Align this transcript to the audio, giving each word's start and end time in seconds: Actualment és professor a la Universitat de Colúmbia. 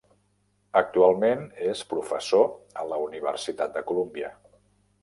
Actualment 0.79 1.45
és 1.75 1.83
professor 1.93 2.49
a 2.85 2.89
la 2.95 2.99
Universitat 3.05 3.79
de 3.79 3.89
Colúmbia. 3.93 4.35